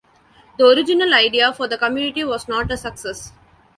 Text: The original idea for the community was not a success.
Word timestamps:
The 0.57 0.65
original 0.65 1.13
idea 1.13 1.53
for 1.53 1.67
the 1.67 1.77
community 1.77 2.23
was 2.23 2.47
not 2.47 2.71
a 2.71 2.77
success. 2.77 3.33